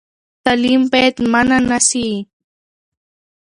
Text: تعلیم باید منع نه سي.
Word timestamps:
تعلیم 0.43 0.81
باید 0.91 1.15
منع 1.31 1.59
نه 1.69 1.79
سي. 1.89 2.07